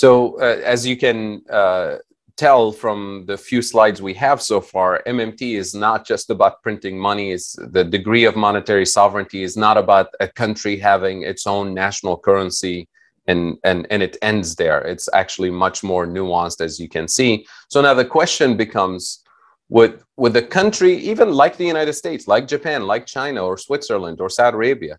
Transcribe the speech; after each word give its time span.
So 0.00 0.40
uh, 0.40 0.62
as 0.64 0.86
you 0.86 0.96
can 0.96 1.42
uh, 1.50 1.96
tell 2.38 2.72
from 2.72 3.24
the 3.26 3.36
few 3.36 3.60
slides 3.60 4.00
we 4.00 4.14
have 4.14 4.40
so 4.40 4.58
far, 4.58 5.02
MMT 5.06 5.58
is 5.62 5.74
not 5.74 6.06
just 6.06 6.30
about 6.30 6.62
printing 6.62 6.98
money. 6.98 7.32
It's 7.32 7.52
the 7.76 7.84
degree 7.84 8.24
of 8.24 8.34
monetary 8.34 8.86
sovereignty 8.86 9.42
is 9.42 9.58
not 9.58 9.76
about 9.76 10.06
a 10.18 10.28
country 10.42 10.78
having 10.78 11.24
its 11.24 11.46
own 11.46 11.74
national 11.74 12.16
currency 12.16 12.88
and, 13.26 13.58
and, 13.62 13.86
and 13.90 14.02
it 14.02 14.16
ends 14.22 14.56
there. 14.56 14.80
It's 14.92 15.06
actually 15.12 15.50
much 15.50 15.82
more 15.82 16.06
nuanced 16.06 16.62
as 16.62 16.80
you 16.80 16.88
can 16.88 17.06
see. 17.06 17.46
So 17.68 17.82
now 17.82 17.92
the 17.92 18.10
question 18.18 18.56
becomes, 18.56 19.22
would, 19.68 20.02
would 20.16 20.32
the 20.32 20.48
country, 20.60 20.94
even 20.96 21.30
like 21.30 21.58
the 21.58 21.66
United 21.66 21.92
States, 21.92 22.26
like 22.26 22.48
Japan, 22.48 22.86
like 22.86 23.04
China 23.04 23.44
or 23.44 23.58
Switzerland 23.58 24.18
or 24.22 24.30
Saudi 24.30 24.54
Arabia, 24.54 24.96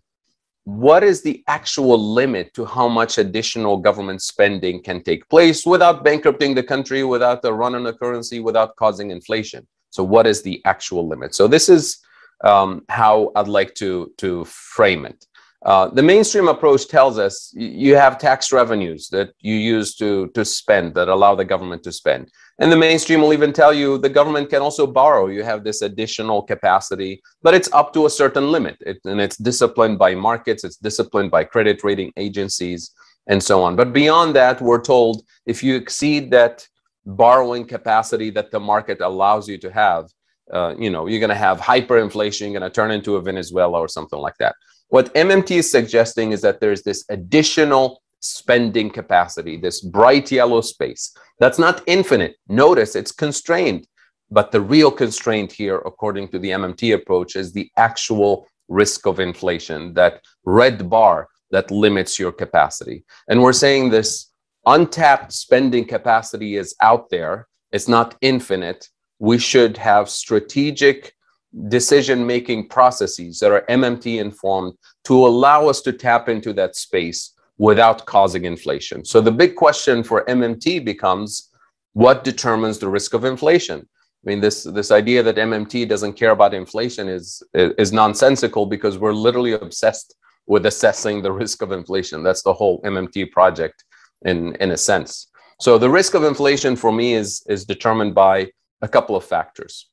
what 0.64 1.02
is 1.02 1.22
the 1.22 1.42
actual 1.48 1.98
limit 1.98 2.54
to 2.54 2.64
how 2.64 2.88
much 2.88 3.18
additional 3.18 3.76
government 3.76 4.22
spending 4.22 4.82
can 4.82 5.02
take 5.02 5.28
place 5.28 5.66
without 5.66 6.04
bankrupting 6.04 6.54
the 6.54 6.62
country, 6.62 7.02
without 7.02 7.42
the 7.42 7.52
run 7.52 7.74
on 7.74 7.82
the 7.82 7.92
currency, 7.92 8.38
without 8.38 8.76
causing 8.76 9.10
inflation? 9.10 9.66
So 9.90 10.04
what 10.04 10.26
is 10.26 10.42
the 10.42 10.62
actual 10.64 11.08
limit? 11.08 11.34
So 11.34 11.48
this 11.48 11.68
is 11.68 11.98
um, 12.44 12.84
how 12.88 13.32
I'd 13.34 13.48
like 13.48 13.74
to, 13.76 14.12
to 14.18 14.44
frame 14.44 15.04
it. 15.04 15.26
Uh, 15.64 15.88
the 15.88 16.02
mainstream 16.02 16.48
approach 16.48 16.88
tells 16.88 17.18
us 17.18 17.52
you 17.54 17.94
have 17.94 18.18
tax 18.18 18.50
revenues 18.50 19.08
that 19.08 19.30
you 19.40 19.54
use 19.54 19.94
to, 19.94 20.26
to 20.28 20.44
spend 20.44 20.94
that 20.94 21.08
allow 21.08 21.34
the 21.36 21.44
government 21.44 21.84
to 21.84 21.92
spend. 21.92 22.28
And 22.58 22.70
the 22.70 22.76
mainstream 22.76 23.20
will 23.20 23.32
even 23.32 23.52
tell 23.52 23.72
you 23.72 23.96
the 23.96 24.08
government 24.08 24.50
can 24.50 24.60
also 24.60 24.86
borrow. 24.86 25.28
You 25.28 25.44
have 25.44 25.62
this 25.62 25.82
additional 25.82 26.42
capacity, 26.42 27.22
but 27.42 27.54
it's 27.54 27.72
up 27.72 27.92
to 27.94 28.06
a 28.06 28.10
certain 28.10 28.50
limit. 28.50 28.76
It, 28.80 28.98
and 29.04 29.20
it's 29.20 29.36
disciplined 29.36 29.98
by 29.98 30.16
markets, 30.16 30.64
it's 30.64 30.76
disciplined 30.76 31.30
by 31.30 31.44
credit 31.44 31.84
rating 31.84 32.12
agencies, 32.16 32.90
and 33.28 33.42
so 33.42 33.62
on. 33.62 33.76
But 33.76 33.92
beyond 33.92 34.34
that, 34.36 34.60
we're 34.60 34.82
told 34.82 35.22
if 35.46 35.62
you 35.62 35.76
exceed 35.76 36.30
that 36.32 36.66
borrowing 37.06 37.66
capacity 37.66 38.30
that 38.30 38.50
the 38.50 38.60
market 38.60 39.00
allows 39.00 39.48
you 39.48 39.58
to 39.58 39.70
have, 39.72 40.08
uh, 40.52 40.74
you 40.76 40.90
know, 40.90 41.06
you're 41.06 41.20
going 41.20 41.30
to 41.30 41.34
have 41.36 41.60
hyperinflation, 41.60 42.40
you're 42.50 42.60
going 42.60 42.62
to 42.62 42.70
turn 42.70 42.90
into 42.90 43.16
a 43.16 43.22
Venezuela 43.22 43.78
or 43.78 43.88
something 43.88 44.18
like 44.18 44.36
that. 44.38 44.56
What 44.92 45.14
MMT 45.14 45.52
is 45.52 45.70
suggesting 45.70 46.32
is 46.32 46.42
that 46.42 46.60
there's 46.60 46.82
this 46.82 47.06
additional 47.08 48.02
spending 48.20 48.90
capacity, 48.90 49.56
this 49.56 49.80
bright 49.80 50.30
yellow 50.30 50.60
space. 50.60 51.16
That's 51.38 51.58
not 51.58 51.82
infinite. 51.86 52.36
Notice 52.46 52.94
it's 52.94 53.10
constrained. 53.10 53.86
But 54.30 54.52
the 54.52 54.60
real 54.60 54.90
constraint 54.90 55.50
here, 55.50 55.78
according 55.78 56.28
to 56.28 56.38
the 56.38 56.50
MMT 56.50 56.94
approach, 56.94 57.36
is 57.36 57.54
the 57.54 57.70
actual 57.78 58.46
risk 58.68 59.06
of 59.06 59.18
inflation, 59.18 59.94
that 59.94 60.20
red 60.44 60.90
bar 60.90 61.28
that 61.52 61.70
limits 61.70 62.18
your 62.18 62.30
capacity. 62.30 63.06
And 63.28 63.42
we're 63.42 63.54
saying 63.54 63.88
this 63.88 64.30
untapped 64.66 65.32
spending 65.32 65.86
capacity 65.86 66.56
is 66.56 66.76
out 66.82 67.08
there, 67.08 67.48
it's 67.70 67.88
not 67.88 68.16
infinite. 68.20 68.90
We 69.18 69.38
should 69.38 69.78
have 69.78 70.10
strategic 70.10 71.14
decision 71.68 72.26
making 72.26 72.68
processes 72.68 73.38
that 73.40 73.52
are 73.52 73.64
MMT 73.68 74.20
informed 74.20 74.74
to 75.04 75.26
allow 75.26 75.68
us 75.68 75.80
to 75.82 75.92
tap 75.92 76.28
into 76.28 76.52
that 76.54 76.76
space 76.76 77.34
without 77.58 78.06
causing 78.06 78.44
inflation. 78.44 79.04
So 79.04 79.20
the 79.20 79.32
big 79.32 79.54
question 79.56 80.02
for 80.02 80.24
MMT 80.24 80.84
becomes 80.84 81.50
what 81.92 82.24
determines 82.24 82.78
the 82.78 82.88
risk 82.88 83.12
of 83.14 83.24
inflation? 83.24 83.80
I 83.80 84.30
mean, 84.30 84.40
this, 84.40 84.64
this 84.64 84.90
idea 84.90 85.22
that 85.22 85.36
MMT 85.36 85.88
doesn't 85.88 86.14
care 86.14 86.30
about 86.30 86.54
inflation 86.54 87.08
is, 87.08 87.42
is 87.54 87.92
nonsensical 87.92 88.66
because 88.66 88.96
we're 88.96 89.12
literally 89.12 89.52
obsessed 89.52 90.14
with 90.46 90.66
assessing 90.66 91.22
the 91.22 91.32
risk 91.32 91.60
of 91.62 91.72
inflation. 91.72 92.22
That's 92.22 92.42
the 92.42 92.52
whole 92.52 92.80
MMT 92.82 93.30
project 93.30 93.84
in, 94.24 94.54
in 94.56 94.70
a 94.70 94.76
sense. 94.76 95.28
So 95.60 95.76
the 95.76 95.90
risk 95.90 96.14
of 96.14 96.24
inflation 96.24 96.76
for 96.76 96.92
me 96.92 97.14
is, 97.14 97.44
is 97.48 97.64
determined 97.64 98.14
by 98.14 98.50
a 98.80 98.88
couple 98.88 99.16
of 99.16 99.24
factors. 99.24 99.88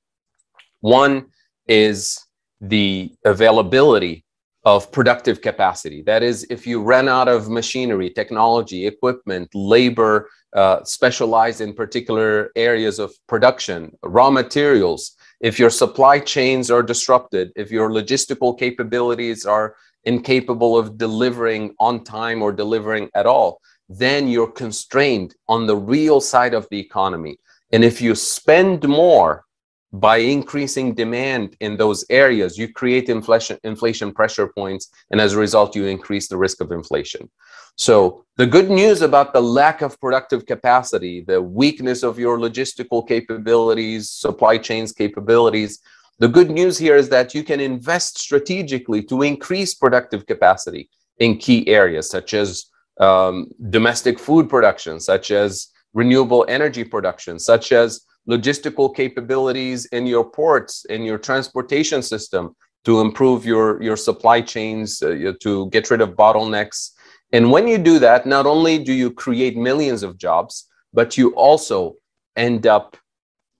One 0.81 1.27
is 1.69 2.19
the 2.59 3.11
availability 3.23 4.25
of 4.65 4.91
productive 4.91 5.41
capacity. 5.41 6.01
That 6.01 6.21
is, 6.21 6.45
if 6.49 6.67
you 6.67 6.81
run 6.81 7.07
out 7.07 7.29
of 7.29 7.49
machinery, 7.49 8.09
technology, 8.09 8.85
equipment, 8.85 9.49
labor, 9.53 10.29
uh, 10.53 10.83
specialized 10.83 11.61
in 11.61 11.73
particular 11.73 12.51
areas 12.55 12.99
of 12.99 13.13
production, 13.27 13.97
raw 14.03 14.29
materials, 14.29 15.15
if 15.39 15.57
your 15.57 15.69
supply 15.69 16.19
chains 16.19 16.69
are 16.69 16.83
disrupted, 16.83 17.51
if 17.55 17.71
your 17.71 17.89
logistical 17.89 18.57
capabilities 18.59 19.45
are 19.45 19.75
incapable 20.03 20.77
of 20.77 20.97
delivering 20.97 21.73
on 21.79 22.03
time 22.03 22.41
or 22.41 22.51
delivering 22.51 23.09
at 23.15 23.25
all, 23.25 23.61
then 23.87 24.27
you're 24.27 24.51
constrained 24.51 25.35
on 25.47 25.65
the 25.65 25.75
real 25.75 26.19
side 26.19 26.53
of 26.53 26.67
the 26.69 26.79
economy. 26.79 27.37
And 27.71 27.83
if 27.83 28.01
you 28.01 28.15
spend 28.15 28.87
more 28.87 29.45
by 29.91 30.17
increasing 30.17 30.93
demand 30.93 31.55
in 31.59 31.77
those 31.77 32.05
areas, 32.09 32.57
you 32.57 32.71
create 32.71 33.09
inflation, 33.09 33.57
inflation 33.63 34.13
pressure 34.13 34.47
points, 34.47 34.91
and 35.09 35.19
as 35.19 35.33
a 35.33 35.39
result, 35.39 35.75
you 35.75 35.85
increase 35.85 36.27
the 36.27 36.37
risk 36.37 36.61
of 36.61 36.71
inflation. 36.71 37.29
So 37.75 38.25
the 38.37 38.45
good 38.45 38.69
news 38.69 39.01
about 39.01 39.33
the 39.33 39.41
lack 39.41 39.81
of 39.81 39.99
productive 39.99 40.45
capacity, 40.45 41.23
the 41.25 41.41
weakness 41.41 42.03
of 42.03 42.19
your 42.19 42.37
logistical 42.37 43.07
capabilities, 43.07 44.11
supply 44.11 44.57
chains 44.57 44.91
capabilities, 44.91 45.79
the 46.19 46.27
good 46.27 46.51
news 46.51 46.77
here 46.77 46.97
is 46.97 47.09
that 47.09 47.33
you 47.33 47.43
can 47.43 47.61
invest 47.61 48.19
strategically 48.19 49.01
to 49.03 49.21
increase 49.21 49.73
productive 49.73 50.25
capacity 50.27 50.89
in 51.17 51.37
key 51.37 51.67
areas 51.67 52.09
such 52.09 52.33
as 52.33 52.65
um, 52.99 53.47
domestic 53.69 54.19
food 54.19 54.49
production, 54.49 54.99
such 54.99 55.31
as 55.31 55.69
renewable 55.93 56.45
energy 56.49 56.83
production, 56.83 57.39
such 57.39 57.71
as 57.71 58.01
logistical 58.29 58.95
capabilities 58.95 59.85
in 59.87 60.05
your 60.05 60.23
ports, 60.23 60.85
in 60.85 61.03
your 61.03 61.17
transportation 61.17 62.01
system 62.01 62.55
to 62.85 63.01
improve 63.01 63.45
your, 63.45 63.81
your 63.81 63.97
supply 63.97 64.39
chains, 64.39 65.01
uh, 65.01 65.33
to 65.41 65.69
get 65.69 65.89
rid 65.89 66.01
of 66.01 66.11
bottlenecks. 66.11 66.91
And 67.33 67.51
when 67.51 67.67
you 67.67 67.77
do 67.77 67.99
that, 67.99 68.25
not 68.25 68.45
only 68.45 68.83
do 68.83 68.93
you 68.93 69.11
create 69.11 69.57
millions 69.57 70.03
of 70.03 70.17
jobs, 70.17 70.67
but 70.93 71.17
you 71.17 71.29
also 71.35 71.95
end 72.35 72.67
up 72.67 72.95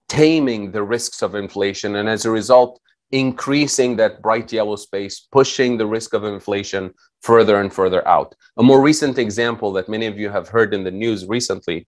taming 0.08 0.72
the 0.72 0.84
risks 0.84 1.22
of 1.22 1.36
inflation. 1.36 1.96
And 1.96 2.08
as 2.08 2.26
a 2.26 2.32
result, 2.32 2.80
increasing 3.12 3.96
that 3.98 4.22
bright 4.22 4.52
yellow 4.54 4.76
space, 4.76 5.28
pushing 5.32 5.78
the 5.78 5.86
risk 5.86 6.14
of 6.14 6.24
inflation 6.24 6.94
further 7.22 7.60
and 7.60 7.74
further 7.74 8.08
out. 8.08 8.36
A 8.58 8.64
more 8.64 8.82
recent 8.82 9.18
example 9.18 9.72
that 9.74 9.90
many 9.90 10.06
of 10.06 10.18
you 10.18 10.30
have 10.30 10.48
heard 10.48 10.74
in 10.74 10.84
the 10.84 10.92
news 10.92 11.26
recently 11.28 11.88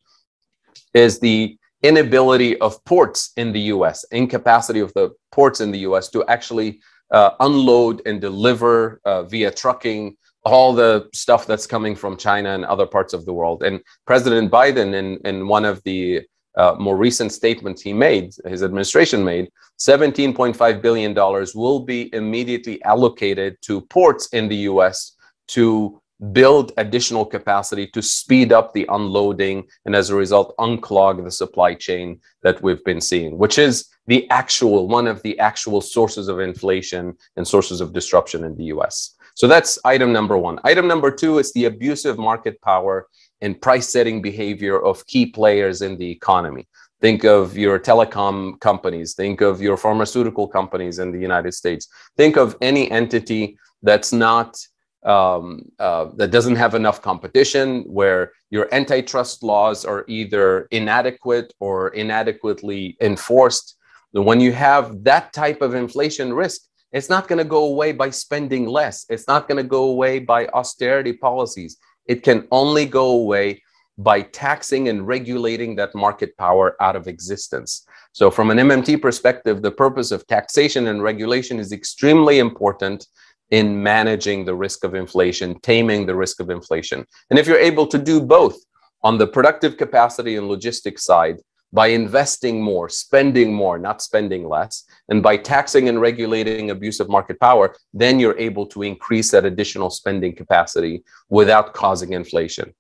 is 0.94 1.20
the 1.20 1.58
inability 1.84 2.60
of 2.60 2.84
ports 2.86 3.32
in 3.38 3.52
the 3.52 3.62
US, 3.76 4.04
incapacity 4.12 4.80
of 4.80 4.94
the 4.94 5.12
ports 5.32 5.62
in 5.62 5.72
the 5.72 5.80
US 5.80 6.10
to 6.10 6.24
actually 6.26 6.80
uh, 7.12 7.32
unload 7.40 8.02
and 8.06 8.22
deliver 8.22 9.02
uh, 9.06 9.24
via 9.24 9.52
trucking 9.52 10.16
all 10.44 10.74
the 10.74 11.08
stuff 11.14 11.46
that's 11.46 11.68
coming 11.68 11.96
from 11.96 12.18
China 12.18 12.50
and 12.54 12.66
other 12.66 12.86
parts 12.86 13.14
of 13.14 13.26
the 13.26 13.34
world. 13.34 13.64
And 13.64 13.80
President 14.08 14.52
Biden, 14.52 14.94
in, 14.96 15.18
in 15.26 15.48
one 15.48 15.66
of 15.66 15.82
the 15.84 16.22
uh, 16.58 16.76
more 16.80 16.98
recent 16.98 17.32
statements 17.32 17.82
he 17.82 17.94
made, 17.94 18.34
his 18.46 18.64
administration 18.64 19.24
made, 19.24 19.50
$17.5 19.80 20.82
billion 20.82 21.14
will 21.56 21.80
be 21.80 22.14
immediately 22.14 22.84
allocated 22.84 23.58
to 23.62 23.82
ports 23.82 24.28
in 24.34 24.48
the 24.48 24.56
US 24.56 25.16
to 25.50 26.01
build 26.32 26.72
additional 26.78 27.26
capacity 27.26 27.88
to 27.88 28.02
speed 28.02 28.54
up 28.54 28.74
the 28.74 28.86
unloading 28.90 29.64
and 29.86 29.96
as 29.96 30.10
a 30.10 30.16
result 30.16 30.56
unclog 30.60 31.24
the 31.24 31.32
supply 31.32 31.74
chain 31.74 32.20
that 32.44 32.62
we've 32.62 32.84
been 32.84 33.02
seeing 33.02 33.38
which 33.38 33.58
is 33.58 33.88
the 34.08 34.30
actual 34.30 34.88
one 34.88 35.08
of 35.08 35.22
the 35.24 35.38
actual 35.40 35.82
sources 35.82 36.28
of 36.28 36.40
inflation 36.40 37.16
and 37.38 37.48
sources 37.48 37.82
of 37.82 37.94
disruption 37.94 38.44
in 38.44 38.56
the 38.56 38.66
US 38.66 39.16
so 39.36 39.48
that's 39.48 39.80
item 39.84 40.14
number 40.14 40.38
1 40.38 40.60
item 40.64 40.88
number 40.88 41.10
2 41.10 41.40
is 41.40 41.52
the 41.54 41.66
abusive 41.66 42.18
market 42.20 42.62
power 42.62 43.08
and 43.42 43.60
price 43.60 43.90
setting 43.90 44.22
behavior 44.22 44.80
of 44.80 45.06
key 45.08 45.26
players 45.26 45.82
in 45.82 45.98
the 45.98 46.10
economy. 46.10 46.68
Think 47.02 47.24
of 47.24 47.58
your 47.58 47.80
telecom 47.80 48.60
companies. 48.60 49.16
Think 49.16 49.42
of 49.42 49.62
your 49.62 49.76
pharmaceutical 49.76 50.48
companies 50.48 51.00
in 51.00 51.12
the 51.12 51.20
United 51.20 51.54
States. 51.54 51.88
Think 52.16 52.38
of 52.38 52.56
any 52.62 52.90
entity 52.92 53.58
that's 53.82 54.14
not 54.14 54.56
um, 55.04 55.72
uh, 55.80 56.10
that 56.16 56.32
doesn't 56.32 56.56
have 56.56 56.76
enough 56.76 57.02
competition, 57.02 57.84
where 57.84 58.32
your 58.50 58.74
antitrust 58.74 59.44
laws 59.44 59.86
are 59.86 60.06
either 60.08 60.68
inadequate 60.72 61.54
or 61.60 61.90
inadequately 61.90 62.98
enforced. 63.02 63.78
When 64.12 64.40
you 64.40 64.52
have 64.52 65.04
that 65.04 65.34
type 65.34 65.62
of 65.62 65.74
inflation 65.74 66.34
risk, 66.34 66.62
it's 66.92 67.10
not 67.10 67.28
going 67.28 67.38
to 67.38 67.46
go 67.46 67.66
away 67.66 67.94
by 67.94 68.10
spending 68.10 68.68
less. 68.68 69.06
It's 69.10 69.28
not 69.28 69.48
going 69.48 69.58
to 69.58 69.68
go 69.68 69.86
away 69.86 70.20
by 70.20 70.48
austerity 70.48 71.14
policies. 71.14 71.78
It 72.06 72.22
can 72.22 72.48
only 72.52 72.86
go 72.86 73.12
away 73.12 73.62
by 73.98 74.22
taxing 74.22 74.90
and 74.90 75.08
regulating 75.08 75.76
that 75.76 75.94
market 75.96 76.36
power 76.38 76.76
out 76.82 76.96
of 76.96 77.08
existence. 77.08 77.86
So, 78.14 78.30
from 78.32 78.50
an 78.50 78.58
MMT 78.58 79.02
perspective, 79.02 79.62
the 79.62 79.72
purpose 79.72 80.12
of 80.12 80.28
taxation 80.28 80.88
and 80.88 81.02
regulation 81.02 81.60
is 81.60 81.72
extremely 81.72 82.40
important 82.40 83.08
in 83.52 83.82
managing 83.84 84.46
the 84.46 84.56
risk 84.56 84.84
of 84.84 84.96
inflation, 84.96 85.60
taming 85.60 86.06
the 86.06 86.16
risk 86.16 86.40
of 86.40 86.50
inflation. 86.50 87.06
And 87.30 87.38
if 87.38 87.48
you're 87.48 87.58
able 87.58 87.86
to 87.88 87.98
do 87.98 88.20
both, 88.22 88.58
on 89.04 89.18
the 89.18 89.28
productive 89.28 89.78
capacity 89.78 90.36
and 90.36 90.48
logistics 90.48 91.04
side 91.04 91.38
by 91.74 91.88
investing 91.88 92.62
more, 92.62 92.90
spending 92.90 93.54
more, 93.54 93.80
not 93.80 94.02
spending 94.02 94.48
less, 94.48 94.84
and 95.10 95.24
by 95.24 95.38
taxing 95.38 95.88
and 95.88 96.02
regulating 96.02 96.70
abusive 96.70 97.10
market 97.10 97.40
power, 97.40 97.74
then 97.94 98.20
you're 98.20 98.38
able 98.38 98.66
to 98.68 98.84
increase 98.84 99.32
that 99.32 99.46
additional 99.46 99.90
spending 99.90 100.36
capacity 100.36 101.04
without 101.30 101.74
causing 101.74 102.14
inflation. 102.14 102.74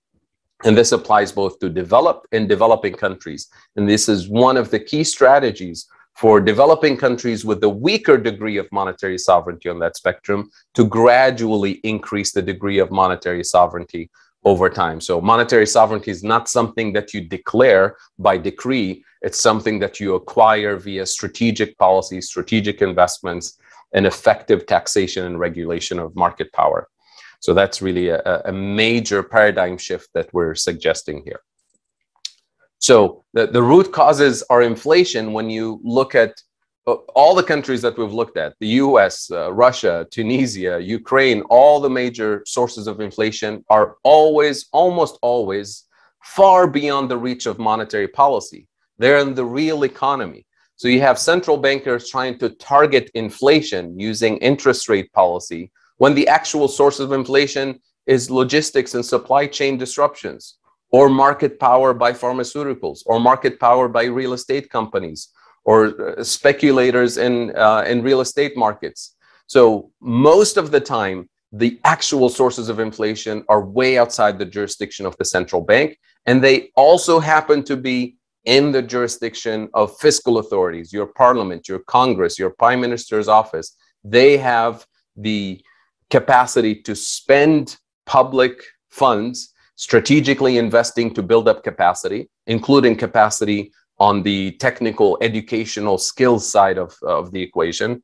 And 0.64 0.78
this 0.78 0.92
applies 0.92 1.32
both 1.32 1.58
to 1.60 1.70
developed 1.70 2.28
and 2.34 2.48
developing 2.48 2.94
countries. 2.94 3.48
And 3.76 3.90
this 3.90 4.08
is 4.08 4.30
one 4.30 4.58
of 4.58 4.70
the 4.70 4.80
key 4.80 5.04
strategies 5.04 5.88
for 6.16 6.40
developing 6.40 6.98
countries 6.98 7.44
with 7.46 7.64
a 7.64 7.70
weaker 7.70 8.18
degree 8.18 8.58
of 8.58 8.72
monetary 8.72 9.18
sovereignty 9.18 9.70
on 9.70 9.80
that 9.80 9.98
spectrum 9.98 10.50
to 10.74 10.86
gradually 10.86 11.80
increase 11.84 12.32
the 12.32 12.42
degree 12.42 12.80
of 12.80 12.92
monetary 12.92 13.44
sovereignty 13.44 14.10
over 14.44 14.70
time. 14.70 15.00
So 15.00 15.22
monetary 15.22 15.68
sovereignty 15.68 16.12
is 16.12 16.24
not 16.24 16.50
something 16.50 16.94
that 16.94 17.14
you 17.14 17.22
declare 17.22 17.98
by 18.18 18.38
decree. 18.38 19.04
It's 19.22 19.40
something 19.40 19.80
that 19.80 20.00
you 20.00 20.16
acquire 20.16 20.78
via 20.78 21.06
strategic 21.06 21.78
policies, 21.78 22.28
strategic 22.28 22.82
investments, 22.82 23.58
and 23.94 24.06
effective 24.06 24.66
taxation 24.66 25.26
and 25.26 25.40
regulation 25.40 26.00
of 26.00 26.16
market 26.16 26.52
power. 26.54 26.88
So 27.40 27.54
that's 27.54 27.82
really 27.82 28.10
a, 28.10 28.42
a 28.46 28.52
major 28.52 29.24
paradigm 29.24 29.78
shift 29.78 30.10
that 30.14 30.32
we're 30.34 30.56
suggesting 30.56 31.24
here. 31.26 31.42
So 32.82 33.24
the, 33.34 33.46
the 33.46 33.62
root 33.62 33.92
causes 33.92 34.44
are 34.50 34.64
inflation 34.64 35.34
when 35.34 35.52
you 35.52 35.80
look 35.84 36.16
at 36.16 36.42
uh, 36.88 36.94
all 37.14 37.36
the 37.36 37.44
countries 37.44 37.84
that 37.84 37.96
we've 37.96 38.12
looked 38.12 38.38
at 38.38 38.56
the 38.60 38.70
US, 38.86 39.30
uh, 39.30 39.54
Russia, 39.54 40.08
Tunisia, 40.10 40.80
Ukraine, 40.82 41.42
all 41.44 41.80
the 41.80 41.92
major 41.92 42.42
sources 42.48 42.88
of 42.88 43.00
inflation 43.00 43.64
are 43.70 43.98
always, 44.04 44.66
almost 44.74 45.20
always, 45.22 45.84
far 46.24 46.66
beyond 46.66 47.10
the 47.12 47.18
reach 47.18 47.46
of 47.46 47.60
monetary 47.60 48.08
policy. 48.08 48.68
They're 48.98 49.20
in 49.20 49.36
the 49.36 49.46
real 49.46 49.84
economy. 49.84 50.48
So 50.76 50.88
you 50.88 51.02
have 51.02 51.20
central 51.20 51.58
bankers 51.58 52.10
trying 52.10 52.40
to 52.40 52.50
target 52.50 53.12
inflation 53.14 54.00
using 54.00 54.38
interest 54.38 54.90
rate 54.90 55.14
policy 55.14 55.72
when 55.98 56.16
the 56.16 56.28
actual 56.28 56.68
source 56.68 57.00
of 57.00 57.12
inflation 57.12 57.80
is 58.08 58.32
logistics 58.32 58.96
and 58.96 59.06
supply 59.06 59.46
chain 59.46 59.78
disruptions 59.78 60.58
or 60.92 61.10
market 61.10 61.60
power 61.60 61.94
by 61.94 62.12
pharmaceuticals, 62.12 63.00
or 63.06 63.20
market 63.20 63.60
power 63.60 63.88
by 63.88 64.04
real 64.04 64.34
estate 64.34 64.70
companies, 64.70 65.30
or 65.64 66.20
uh, 66.20 66.24
speculators 66.24 67.18
in, 67.18 67.56
uh, 67.56 67.84
in 67.88 68.02
real 68.02 68.22
estate 68.22 68.58
markets. 68.58 69.16
So 69.48 69.92
most 70.02 70.58
of 70.58 70.72
the 70.72 70.80
time, 70.80 71.30
the 71.52 71.80
actual 71.84 72.30
sources 72.30 72.70
of 72.70 72.80
inflation 72.80 73.44
are 73.50 73.66
way 73.66 73.98
outside 73.98 74.38
the 74.38 74.46
jurisdiction 74.46 75.06
of 75.06 75.18
the 75.18 75.26
central 75.26 75.62
bank, 75.62 75.98
and 76.26 76.42
they 76.42 76.70
also 76.76 77.20
happen 77.20 77.64
to 77.64 77.76
be 77.76 78.18
in 78.46 78.72
the 78.72 78.82
jurisdiction 78.82 79.70
of 79.74 79.98
fiscal 80.00 80.40
authorities, 80.40 80.92
your 80.92 81.08
parliament, 81.08 81.68
your 81.68 81.80
Congress, 81.80 82.40
your 82.40 82.50
prime 82.50 82.82
minister's 82.82 83.28
office. 83.28 83.78
They 84.04 84.38
have 84.38 84.86
the 85.16 85.62
capacity 86.10 86.76
to 86.76 86.96
spend 86.96 87.78
public 88.06 88.64
funds 88.90 89.54
strategically 89.82 90.60
investing 90.60 91.12
to 91.12 91.24
build 91.24 91.48
up 91.48 91.64
capacity, 91.64 92.30
including 92.46 92.96
capacity 92.96 93.72
on 93.98 94.22
the 94.22 94.52
technical 94.66 95.18
educational 95.22 95.98
skills 95.98 96.48
side 96.48 96.78
of, 96.78 96.96
of 97.02 97.32
the 97.32 97.42
equation, 97.42 98.04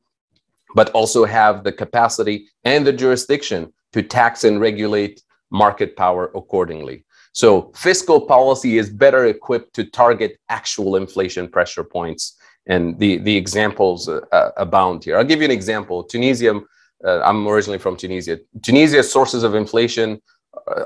but 0.74 0.90
also 0.90 1.24
have 1.24 1.62
the 1.62 1.70
capacity 1.70 2.48
and 2.64 2.84
the 2.84 2.92
jurisdiction 2.92 3.72
to 3.92 4.02
tax 4.02 4.42
and 4.42 4.60
regulate 4.60 5.22
market 5.52 5.96
power 5.96 6.32
accordingly. 6.34 7.04
So 7.32 7.70
fiscal 7.76 8.22
policy 8.26 8.76
is 8.78 8.90
better 8.90 9.26
equipped 9.26 9.72
to 9.74 9.84
target 9.84 10.36
actual 10.48 10.96
inflation 10.96 11.48
pressure 11.48 11.84
points. 11.84 12.36
And 12.66 12.98
the, 12.98 13.18
the 13.18 13.36
examples 13.36 14.08
uh, 14.08 14.20
uh 14.32 14.50
abound 14.56 15.04
here. 15.04 15.16
I'll 15.16 15.30
give 15.32 15.40
you 15.42 15.44
an 15.52 15.58
example. 15.60 16.02
Tunisia, 16.02 16.60
uh, 17.04 17.20
I'm 17.20 17.46
originally 17.46 17.78
from 17.78 17.96
Tunisia. 17.96 18.40
Tunisia's 18.62 19.10
sources 19.12 19.44
of 19.44 19.54
inflation 19.54 20.20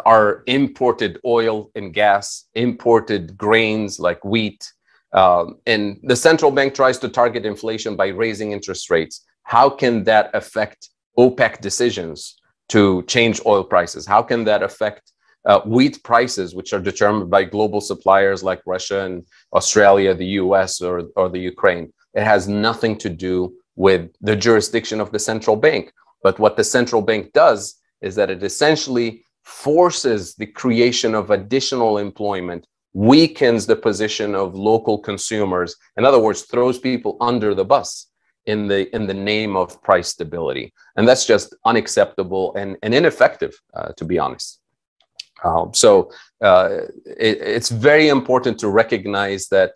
are 0.04 0.42
imported 0.46 1.18
oil 1.24 1.70
and 1.74 1.92
gas, 1.92 2.46
imported 2.54 3.36
grains 3.36 3.98
like 3.98 4.24
wheat. 4.24 4.72
Um, 5.12 5.58
and 5.66 5.98
the 6.02 6.16
central 6.16 6.50
bank 6.50 6.74
tries 6.74 6.98
to 6.98 7.08
target 7.08 7.44
inflation 7.44 7.96
by 7.96 8.08
raising 8.08 8.52
interest 8.52 8.90
rates. 8.90 9.24
How 9.42 9.68
can 9.68 10.04
that 10.04 10.30
affect 10.34 10.88
OPEC 11.18 11.60
decisions 11.60 12.36
to 12.68 13.02
change 13.02 13.40
oil 13.44 13.64
prices? 13.64 14.06
How 14.06 14.22
can 14.22 14.44
that 14.44 14.62
affect 14.62 15.12
uh, 15.44 15.60
wheat 15.66 16.02
prices, 16.04 16.54
which 16.54 16.72
are 16.72 16.80
determined 16.80 17.30
by 17.30 17.44
global 17.44 17.80
suppliers 17.80 18.42
like 18.42 18.62
Russia 18.64 19.04
and 19.04 19.26
Australia, 19.52 20.14
the 20.14 20.32
US, 20.42 20.80
or, 20.80 21.02
or 21.16 21.28
the 21.28 21.40
Ukraine? 21.40 21.92
It 22.14 22.24
has 22.24 22.48
nothing 22.48 22.96
to 22.98 23.10
do 23.10 23.54
with 23.76 24.10
the 24.20 24.36
jurisdiction 24.36 25.00
of 25.00 25.12
the 25.12 25.18
central 25.18 25.56
bank. 25.56 25.92
But 26.22 26.38
what 26.38 26.56
the 26.56 26.64
central 26.64 27.02
bank 27.02 27.32
does 27.32 27.76
is 28.00 28.14
that 28.14 28.30
it 28.30 28.42
essentially 28.42 29.24
forces 29.42 30.34
the 30.34 30.46
creation 30.46 31.14
of 31.14 31.30
additional 31.30 31.98
employment, 31.98 32.66
weakens 32.92 33.66
the 33.66 33.76
position 33.76 34.34
of 34.34 34.54
local 34.54 34.98
consumers, 34.98 35.76
in 35.96 36.04
other 36.04 36.18
words, 36.18 36.42
throws 36.42 36.78
people 36.78 37.16
under 37.20 37.54
the 37.54 37.64
bus 37.64 38.08
in 38.46 38.66
the 38.66 38.94
in 38.94 39.06
the 39.06 39.14
name 39.14 39.56
of 39.56 39.80
price 39.82 40.08
stability. 40.08 40.72
And 40.96 41.06
that's 41.06 41.24
just 41.24 41.54
unacceptable 41.64 42.54
and, 42.56 42.76
and 42.82 42.94
ineffective 42.94 43.54
uh, 43.74 43.92
to 43.96 44.04
be 44.04 44.18
honest. 44.18 44.60
Um, 45.44 45.72
so 45.74 46.10
uh, 46.40 46.80
it, 47.04 47.40
it's 47.40 47.70
very 47.70 48.08
important 48.08 48.58
to 48.60 48.68
recognize 48.68 49.48
that 49.48 49.72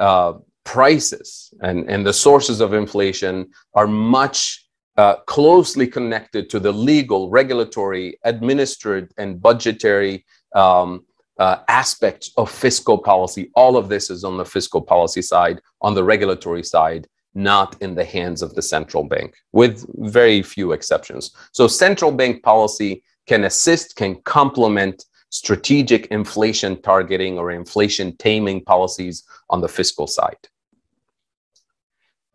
uh, 0.00 0.34
prices 0.64 1.54
and, 1.62 1.88
and 1.88 2.04
the 2.04 2.12
sources 2.12 2.60
of 2.60 2.74
inflation 2.74 3.50
are 3.74 3.86
much 3.86 4.65
uh, 4.96 5.16
closely 5.26 5.86
connected 5.86 6.48
to 6.50 6.58
the 6.58 6.72
legal, 6.72 7.30
regulatory, 7.30 8.18
administered, 8.24 9.12
and 9.18 9.40
budgetary 9.40 10.24
um, 10.54 11.04
uh, 11.38 11.58
aspects 11.68 12.32
of 12.36 12.50
fiscal 12.50 12.98
policy. 12.98 13.50
All 13.54 13.76
of 13.76 13.88
this 13.88 14.10
is 14.10 14.24
on 14.24 14.36
the 14.36 14.44
fiscal 14.44 14.80
policy 14.80 15.22
side, 15.22 15.60
on 15.82 15.94
the 15.94 16.04
regulatory 16.04 16.62
side, 16.62 17.06
not 17.34 17.76
in 17.82 17.94
the 17.94 18.04
hands 18.04 18.40
of 18.40 18.54
the 18.54 18.62
central 18.62 19.04
bank, 19.04 19.34
with 19.52 19.86
very 20.10 20.42
few 20.42 20.72
exceptions. 20.72 21.32
So, 21.52 21.68
central 21.68 22.10
bank 22.10 22.42
policy 22.42 23.02
can 23.26 23.44
assist, 23.44 23.96
can 23.96 24.16
complement 24.22 25.04
strategic 25.28 26.06
inflation 26.06 26.80
targeting 26.80 27.38
or 27.38 27.50
inflation 27.50 28.16
taming 28.16 28.64
policies 28.64 29.24
on 29.50 29.60
the 29.60 29.68
fiscal 29.68 30.06
side. 30.06 30.38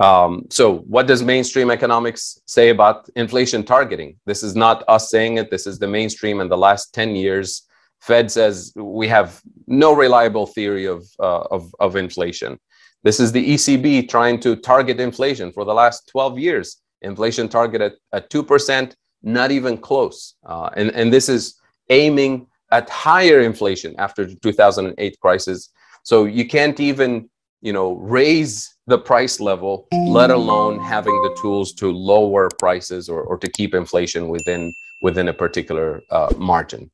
Um, 0.01 0.47
so, 0.49 0.77
what 0.79 1.05
does 1.05 1.21
mainstream 1.21 1.69
economics 1.69 2.41
say 2.47 2.69
about 2.69 3.07
inflation 3.15 3.63
targeting? 3.63 4.17
This 4.25 4.41
is 4.41 4.55
not 4.55 4.83
us 4.87 5.11
saying 5.11 5.37
it. 5.37 5.51
This 5.51 5.67
is 5.67 5.77
the 5.77 5.87
mainstream 5.87 6.41
in 6.41 6.49
the 6.49 6.57
last 6.57 6.93
10 6.93 7.15
years. 7.15 7.67
Fed 7.99 8.31
says 8.31 8.73
we 8.75 9.07
have 9.07 9.39
no 9.67 9.93
reliable 9.93 10.47
theory 10.47 10.85
of, 10.85 11.05
uh, 11.19 11.41
of, 11.51 11.71
of 11.79 11.95
inflation. 11.95 12.57
This 13.03 13.19
is 13.19 13.31
the 13.31 13.53
ECB 13.53 14.09
trying 14.09 14.39
to 14.39 14.55
target 14.55 14.99
inflation 14.99 15.51
for 15.51 15.65
the 15.65 15.73
last 15.73 16.07
12 16.07 16.39
years. 16.39 16.81
Inflation 17.03 17.47
target 17.47 17.81
at, 17.81 17.93
at 18.11 18.29
2%, 18.31 18.93
not 19.21 19.51
even 19.51 19.77
close. 19.77 20.35
Uh, 20.43 20.69
and, 20.75 20.89
and 20.95 21.13
this 21.13 21.29
is 21.29 21.59
aiming 21.89 22.47
at 22.71 22.89
higher 22.89 23.41
inflation 23.41 23.93
after 23.99 24.25
the 24.25 24.35
2008 24.35 25.19
crisis. 25.19 25.69
So 26.03 26.25
you 26.25 26.47
can't 26.47 26.79
even, 26.79 27.29
you 27.61 27.71
know, 27.71 27.93
raise 27.93 28.75
the 28.87 28.97
price 28.97 29.39
level, 29.39 29.87
let 30.07 30.31
alone 30.31 30.79
having 30.79 31.13
the 31.21 31.37
tools 31.41 31.73
to 31.73 31.91
lower 31.91 32.49
prices 32.59 33.07
or, 33.07 33.21
or 33.21 33.37
to 33.37 33.49
keep 33.49 33.73
inflation 33.73 34.27
within 34.27 34.73
within 35.03 35.27
a 35.27 35.33
particular 35.33 36.01
uh, 36.09 36.31
margin. 36.37 36.91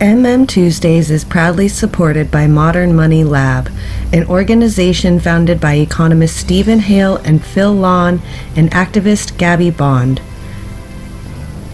MM 0.00 0.46
Tuesdays 0.46 1.10
is 1.10 1.24
proudly 1.24 1.66
supported 1.66 2.30
by 2.30 2.46
Modern 2.46 2.94
Money 2.94 3.24
Lab, 3.24 3.70
an 4.12 4.24
organization 4.26 5.18
founded 5.18 5.60
by 5.60 5.74
economists 5.74 6.36
Steven 6.36 6.80
Hail 6.80 7.16
and 7.18 7.42
Phil 7.42 7.72
Lawn 7.72 8.20
and 8.54 8.70
activist 8.72 9.38
Gabby 9.38 9.70
Bond. 9.70 10.20